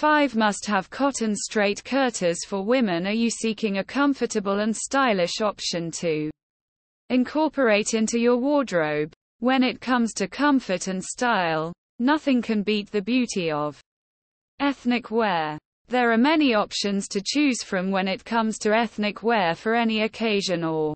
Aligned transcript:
5 0.00 0.34
must-have 0.34 0.88
cotton 0.88 1.36
straight 1.36 1.84
kurtas 1.84 2.38
for 2.46 2.64
women 2.64 3.06
Are 3.06 3.12
you 3.12 3.28
seeking 3.28 3.76
a 3.76 3.84
comfortable 3.84 4.60
and 4.60 4.74
stylish 4.74 5.42
option 5.42 5.90
to 5.90 6.30
incorporate 7.10 7.92
into 7.92 8.18
your 8.18 8.38
wardrobe? 8.38 9.12
When 9.40 9.62
it 9.62 9.82
comes 9.82 10.14
to 10.14 10.26
comfort 10.26 10.86
and 10.86 11.04
style, 11.04 11.74
nothing 11.98 12.40
can 12.40 12.62
beat 12.62 12.90
the 12.90 13.02
beauty 13.02 13.50
of 13.50 13.78
ethnic 14.58 15.10
wear. 15.10 15.58
There 15.88 16.10
are 16.12 16.16
many 16.16 16.54
options 16.54 17.06
to 17.08 17.20
choose 17.22 17.62
from 17.62 17.90
when 17.90 18.08
it 18.08 18.24
comes 18.24 18.56
to 18.60 18.74
ethnic 18.74 19.22
wear 19.22 19.54
for 19.54 19.74
any 19.74 20.04
occasion 20.04 20.64
or 20.64 20.94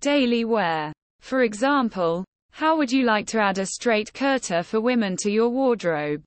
daily 0.00 0.44
wear. 0.44 0.92
For 1.20 1.44
example, 1.44 2.24
how 2.50 2.76
would 2.76 2.90
you 2.90 3.04
like 3.04 3.28
to 3.28 3.40
add 3.40 3.58
a 3.58 3.66
straight 3.66 4.12
kurta 4.12 4.64
for 4.64 4.80
women 4.80 5.16
to 5.18 5.30
your 5.30 5.48
wardrobe? 5.48 6.24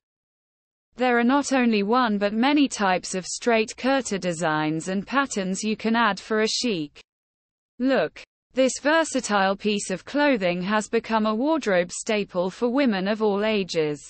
There 0.99 1.17
are 1.17 1.23
not 1.23 1.53
only 1.53 1.81
one 1.81 2.17
but 2.17 2.33
many 2.33 2.67
types 2.67 3.15
of 3.15 3.25
straight 3.25 3.73
kurta 3.77 4.19
designs 4.19 4.89
and 4.89 5.07
patterns 5.07 5.63
you 5.63 5.77
can 5.77 5.95
add 5.95 6.19
for 6.19 6.41
a 6.41 6.47
chic 6.47 6.99
look. 7.79 8.21
This 8.53 8.73
versatile 8.81 9.55
piece 9.55 9.91
of 9.91 10.03
clothing 10.03 10.61
has 10.63 10.89
become 10.89 11.25
a 11.25 11.33
wardrobe 11.33 11.89
staple 11.89 12.49
for 12.49 12.67
women 12.67 13.07
of 13.07 13.21
all 13.21 13.45
ages. 13.45 14.01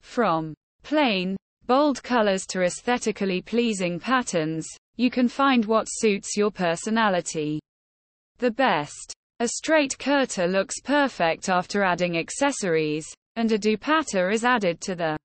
From 0.00 0.54
plain, 0.84 1.36
bold 1.66 2.00
colors 2.04 2.46
to 2.50 2.62
aesthetically 2.62 3.42
pleasing 3.42 3.98
patterns, 3.98 4.68
you 4.98 5.10
can 5.10 5.26
find 5.26 5.64
what 5.64 5.88
suits 5.90 6.36
your 6.36 6.52
personality 6.52 7.58
the 8.38 8.52
best. 8.52 9.12
A 9.40 9.48
straight 9.48 9.98
kurta 9.98 10.46
looks 10.46 10.80
perfect 10.80 11.48
after 11.48 11.82
adding 11.82 12.18
accessories, 12.18 13.12
and 13.34 13.50
a 13.50 13.58
dupatta 13.58 14.32
is 14.32 14.44
added 14.44 14.80
to 14.82 14.94
the 14.94 15.18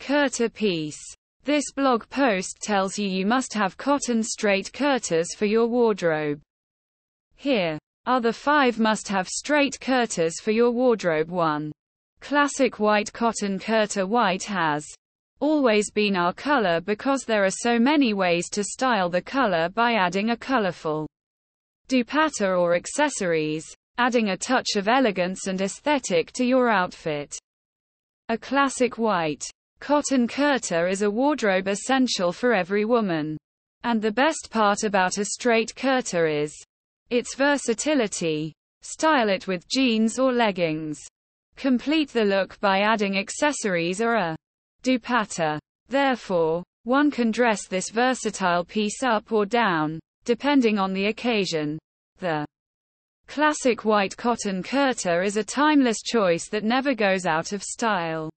kurta 0.00 0.52
piece. 0.52 0.98
This 1.44 1.70
blog 1.72 2.08
post 2.08 2.58
tells 2.60 2.98
you 2.98 3.08
you 3.08 3.24
must 3.26 3.54
have 3.54 3.76
cotton 3.76 4.22
straight 4.22 4.72
kurtas 4.72 5.28
for 5.36 5.46
your 5.46 5.66
wardrobe. 5.66 6.40
Here 7.36 7.78
are 8.06 8.20
the 8.20 8.32
5 8.32 8.80
must-have 8.80 9.28
straight 9.28 9.78
kurtas 9.78 10.34
for 10.42 10.50
your 10.50 10.70
wardrobe 10.70 11.30
1. 11.30 11.70
Classic 12.20 12.78
white 12.78 13.12
cotton 13.12 13.58
kurta 13.58 14.06
white 14.08 14.44
has 14.44 14.84
always 15.38 15.90
been 15.90 16.16
our 16.16 16.32
color 16.32 16.80
because 16.80 17.22
there 17.22 17.44
are 17.44 17.50
so 17.50 17.78
many 17.78 18.12
ways 18.12 18.48
to 18.50 18.64
style 18.64 19.08
the 19.08 19.22
color 19.22 19.68
by 19.68 19.94
adding 19.94 20.30
a 20.30 20.36
colorful 20.36 21.06
dupatta 21.88 22.58
or 22.58 22.74
accessories, 22.74 23.66
adding 23.98 24.30
a 24.30 24.36
touch 24.36 24.76
of 24.76 24.88
elegance 24.88 25.46
and 25.46 25.60
aesthetic 25.60 26.32
to 26.32 26.44
your 26.44 26.68
outfit. 26.68 27.38
A 28.28 28.38
classic 28.38 28.98
white 28.98 29.44
Cotton 29.80 30.28
kurta 30.28 30.90
is 30.90 31.00
a 31.00 31.10
wardrobe 31.10 31.66
essential 31.66 32.32
for 32.32 32.52
every 32.52 32.84
woman. 32.84 33.38
And 33.82 34.00
the 34.00 34.12
best 34.12 34.50
part 34.50 34.84
about 34.84 35.16
a 35.16 35.24
straight 35.24 35.74
kurta 35.74 36.42
is 36.42 36.54
its 37.08 37.34
versatility. 37.34 38.52
Style 38.82 39.30
it 39.30 39.46
with 39.46 39.66
jeans 39.70 40.18
or 40.18 40.32
leggings. 40.32 41.00
Complete 41.56 42.10
the 42.10 42.24
look 42.24 42.60
by 42.60 42.80
adding 42.80 43.16
accessories 43.16 44.02
or 44.02 44.16
a 44.16 44.36
dupatta. 44.82 45.58
Therefore, 45.88 46.62
one 46.84 47.10
can 47.10 47.30
dress 47.30 47.66
this 47.66 47.88
versatile 47.88 48.64
piece 48.66 49.02
up 49.02 49.32
or 49.32 49.46
down, 49.46 49.98
depending 50.26 50.78
on 50.78 50.92
the 50.92 51.06
occasion. 51.06 51.78
The 52.18 52.44
classic 53.28 53.86
white 53.86 54.14
cotton 54.14 54.62
kurta 54.62 55.24
is 55.24 55.38
a 55.38 55.44
timeless 55.44 56.02
choice 56.02 56.50
that 56.50 56.64
never 56.64 56.94
goes 56.94 57.24
out 57.24 57.52
of 57.52 57.62
style. 57.62 58.30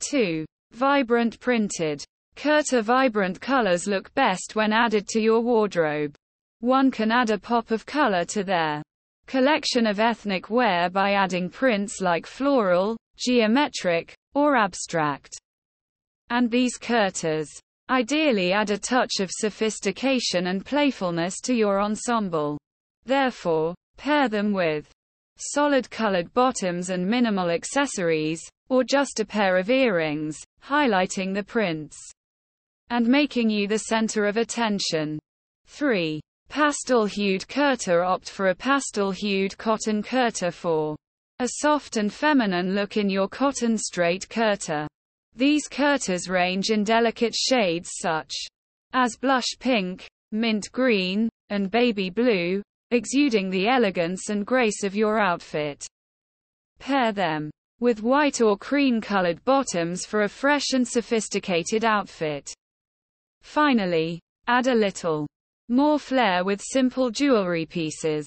2. 0.00 0.44
Vibrant 0.72 1.40
printed. 1.40 2.04
Kurta 2.36 2.82
vibrant 2.82 3.40
colors 3.40 3.86
look 3.86 4.12
best 4.14 4.54
when 4.54 4.72
added 4.72 5.08
to 5.08 5.20
your 5.20 5.40
wardrobe. 5.40 6.14
One 6.60 6.90
can 6.90 7.10
add 7.10 7.30
a 7.30 7.38
pop 7.38 7.70
of 7.70 7.86
color 7.86 8.24
to 8.26 8.44
their 8.44 8.82
collection 9.26 9.86
of 9.86 10.00
ethnic 10.00 10.50
wear 10.50 10.88
by 10.88 11.12
adding 11.12 11.50
prints 11.50 12.00
like 12.00 12.26
floral, 12.26 12.96
geometric, 13.16 14.14
or 14.34 14.56
abstract. 14.56 15.36
And 16.30 16.50
these 16.50 16.78
kurtas 16.78 17.48
ideally 17.90 18.52
add 18.52 18.70
a 18.70 18.78
touch 18.78 19.20
of 19.20 19.30
sophistication 19.30 20.48
and 20.48 20.64
playfulness 20.64 21.40
to 21.42 21.54
your 21.54 21.80
ensemble. 21.80 22.58
Therefore, 23.04 23.74
pair 23.96 24.28
them 24.28 24.52
with 24.52 24.90
solid 25.36 25.90
colored 25.90 26.32
bottoms 26.34 26.90
and 26.90 27.06
minimal 27.06 27.50
accessories, 27.50 28.40
or 28.68 28.84
just 28.84 29.20
a 29.20 29.24
pair 29.24 29.56
of 29.56 29.70
earrings, 29.70 30.38
highlighting 30.62 31.34
the 31.34 31.42
prints 31.42 31.96
and 32.90 33.06
making 33.06 33.50
you 33.50 33.66
the 33.66 33.78
center 33.78 34.24
of 34.24 34.36
attention. 34.36 35.18
3. 35.66 36.20
Pastel-hued 36.48 37.46
kurta 37.46 38.06
Opt 38.06 38.30
for 38.30 38.48
a 38.48 38.54
pastel-hued 38.54 39.56
cotton 39.58 40.02
kurta 40.02 40.52
for 40.52 40.96
a 41.40 41.48
soft 41.60 41.98
and 41.98 42.12
feminine 42.12 42.74
look 42.74 42.96
in 42.96 43.10
your 43.10 43.28
cotton 43.28 43.76
straight 43.76 44.26
kurta. 44.28 44.86
These 45.36 45.68
kurtas 45.68 46.28
range 46.28 46.70
in 46.70 46.82
delicate 46.82 47.34
shades 47.34 47.90
such 48.00 48.34
as 48.92 49.16
blush 49.16 49.56
pink, 49.58 50.08
mint 50.32 50.72
green, 50.72 51.28
and 51.50 51.70
baby 51.70 52.10
blue, 52.10 52.62
exuding 52.90 53.50
the 53.50 53.68
elegance 53.68 54.30
and 54.30 54.46
grace 54.46 54.82
of 54.82 54.96
your 54.96 55.20
outfit. 55.20 55.86
Pair 56.78 57.12
them 57.12 57.50
with 57.80 58.02
white 58.02 58.40
or 58.40 58.56
cream-colored 58.56 59.44
bottoms 59.44 60.04
for 60.04 60.22
a 60.22 60.28
fresh 60.28 60.72
and 60.72 60.86
sophisticated 60.86 61.84
outfit. 61.84 62.52
Finally, 63.42 64.20
add 64.46 64.66
a 64.66 64.74
little 64.74 65.26
more 65.68 65.98
flair 65.98 66.44
with 66.44 66.62
simple 66.62 67.10
jewelry 67.10 67.66
pieces. 67.66 68.26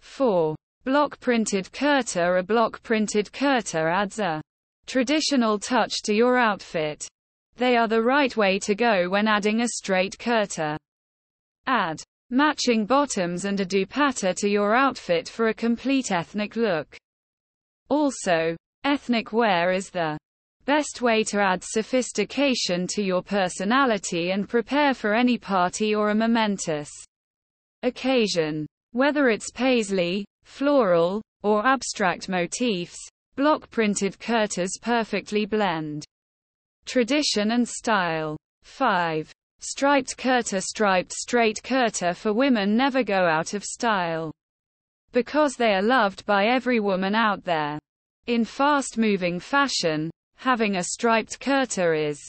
4. 0.00 0.54
Block 0.84 1.18
printed 1.18 1.70
kurta 1.72 2.38
A 2.38 2.42
block 2.42 2.82
printed 2.82 3.32
kurta 3.32 3.90
adds 3.90 4.18
a 4.18 4.42
traditional 4.86 5.58
touch 5.58 6.02
to 6.02 6.14
your 6.14 6.36
outfit. 6.36 7.08
They 7.56 7.76
are 7.76 7.88
the 7.88 8.02
right 8.02 8.36
way 8.36 8.58
to 8.60 8.74
go 8.74 9.08
when 9.08 9.26
adding 9.26 9.62
a 9.62 9.68
straight 9.68 10.18
kurta. 10.18 10.76
Add 11.66 12.02
matching 12.30 12.84
bottoms 12.84 13.44
and 13.46 13.60
a 13.60 13.64
dupatta 13.64 14.34
to 14.36 14.48
your 14.48 14.74
outfit 14.74 15.28
for 15.28 15.48
a 15.48 15.54
complete 15.54 16.12
ethnic 16.12 16.56
look. 16.56 16.96
Also, 17.88 18.56
ethnic 18.84 19.32
wear 19.32 19.72
is 19.72 19.88
the 19.88 20.18
best 20.66 21.00
way 21.00 21.24
to 21.24 21.40
add 21.40 21.64
sophistication 21.64 22.86
to 22.86 23.02
your 23.02 23.22
personality 23.22 24.30
and 24.30 24.48
prepare 24.48 24.94
for 24.94 25.14
any 25.14 25.38
party 25.38 25.94
or 25.94 26.10
a 26.10 26.14
momentous 26.14 26.90
occasion. 27.82 28.66
Whether 28.92 29.28
it's 29.28 29.50
paisley, 29.50 30.24
floral, 30.44 31.22
or 31.42 31.66
abstract 31.66 32.28
motifs, 32.28 32.96
block 33.36 33.70
printed 33.70 34.18
kurtas 34.20 34.78
perfectly 34.80 35.46
blend 35.46 36.04
tradition 36.86 37.52
and 37.52 37.66
style. 37.66 38.36
5. 38.62 39.32
Striped 39.60 40.16
kurta 40.16 40.62
Striped 40.62 41.12
straight 41.12 41.60
kurta 41.62 42.14
for 42.14 42.32
women 42.32 42.76
never 42.76 43.02
go 43.02 43.26
out 43.26 43.54
of 43.54 43.64
style. 43.64 44.30
Because 45.12 45.54
they 45.54 45.74
are 45.74 45.82
loved 45.82 46.24
by 46.26 46.46
every 46.46 46.80
woman 46.80 47.14
out 47.14 47.44
there. 47.44 47.78
In 48.26 48.44
fast-moving 48.44 49.40
fashion, 49.40 50.10
having 50.36 50.76
a 50.76 50.84
striped 50.84 51.40
kurta 51.40 51.94
is 51.94 52.20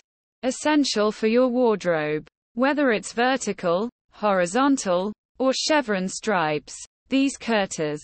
essential 0.43 1.11
for 1.11 1.27
your 1.27 1.47
wardrobe. 1.47 2.27
Whether 2.53 2.91
it's 2.91 3.13
vertical, 3.13 3.89
horizontal, 4.11 5.13
or 5.37 5.53
chevron 5.53 6.07
stripes, 6.07 6.75
these 7.09 7.37
kurtas 7.37 8.01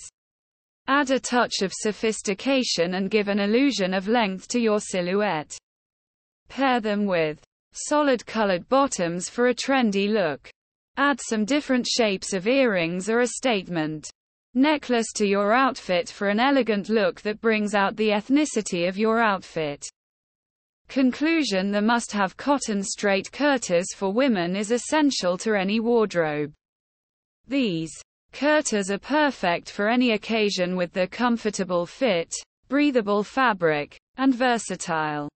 add 0.87 1.11
a 1.11 1.19
touch 1.19 1.61
of 1.61 1.71
sophistication 1.73 2.95
and 2.95 3.11
give 3.11 3.27
an 3.27 3.39
illusion 3.39 3.93
of 3.93 4.07
length 4.07 4.47
to 4.49 4.59
your 4.59 4.79
silhouette. 4.79 5.57
Pair 6.49 6.79
them 6.79 7.05
with 7.05 7.41
Solid 7.73 8.25
colored 8.25 8.67
bottoms 8.67 9.29
for 9.29 9.47
a 9.47 9.55
trendy 9.55 10.09
look. 10.09 10.49
Add 10.97 11.21
some 11.21 11.45
different 11.45 11.87
shapes 11.87 12.33
of 12.33 12.45
earrings 12.45 13.09
or 13.09 13.21
a 13.21 13.27
statement 13.27 14.09
necklace 14.53 15.11
to 15.13 15.25
your 15.25 15.53
outfit 15.53 16.09
for 16.09 16.29
an 16.29 16.39
elegant 16.39 16.89
look 16.89 17.21
that 17.21 17.41
brings 17.41 17.73
out 17.73 17.95
the 17.95 18.09
ethnicity 18.09 18.87
of 18.87 18.97
your 18.97 19.19
outfit. 19.19 19.87
Conclusion 20.87 21.71
The 21.71 21.81
must-have 21.81 22.35
cotton 22.35 22.83
straight 22.83 23.31
kurtas 23.31 23.95
for 23.95 24.11
women 24.11 24.55
is 24.55 24.71
essential 24.71 25.37
to 25.37 25.53
any 25.53 25.79
wardrobe. 25.79 26.51
These 27.47 27.93
kurtas 28.33 28.89
are 28.89 28.99
perfect 28.99 29.69
for 29.69 29.87
any 29.87 30.11
occasion 30.11 30.75
with 30.75 30.91
their 30.91 31.07
comfortable 31.07 31.85
fit, 31.85 32.33
breathable 32.67 33.23
fabric, 33.23 33.97
and 34.17 34.35
versatile 34.35 35.29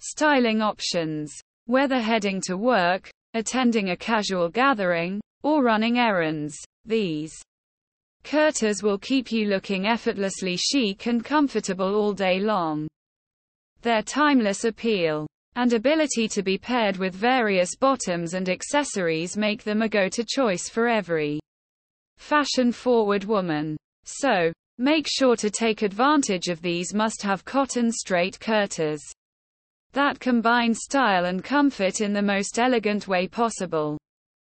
styling 0.00 0.60
options. 0.60 1.32
Whether 1.66 1.98
heading 1.98 2.42
to 2.42 2.58
work, 2.58 3.08
attending 3.32 3.88
a 3.88 3.96
casual 3.96 4.50
gathering, 4.50 5.20
or 5.42 5.62
running 5.62 5.98
errands, 5.98 6.54
these 6.84 7.34
kurtas 8.24 8.82
will 8.82 8.98
keep 8.98 9.30
you 9.30 9.46
looking 9.46 9.86
effortlessly 9.86 10.56
chic 10.56 11.06
and 11.06 11.24
comfortable 11.24 11.94
all 11.94 12.12
day 12.12 12.40
long. 12.40 12.88
Their 13.82 14.02
timeless 14.02 14.64
appeal 14.64 15.26
and 15.56 15.72
ability 15.72 16.26
to 16.28 16.42
be 16.42 16.58
paired 16.58 16.96
with 16.96 17.14
various 17.14 17.76
bottoms 17.76 18.34
and 18.34 18.48
accessories 18.48 19.36
make 19.36 19.62
them 19.62 19.82
a 19.82 19.88
go-to 19.88 20.24
choice 20.26 20.68
for 20.68 20.88
every 20.88 21.38
fashion-forward 22.16 23.24
woman. 23.24 23.76
So, 24.04 24.52
make 24.78 25.06
sure 25.08 25.36
to 25.36 25.50
take 25.50 25.82
advantage 25.82 26.48
of 26.48 26.60
these 26.60 26.92
must-have 26.92 27.44
cotton 27.44 27.92
straight 27.92 28.40
kurtas 28.40 29.00
that 29.94 30.18
combine 30.18 30.74
style 30.74 31.26
and 31.26 31.42
comfort 31.42 32.00
in 32.00 32.12
the 32.12 32.20
most 32.20 32.58
elegant 32.58 33.06
way 33.06 33.28
possible. 33.28 33.96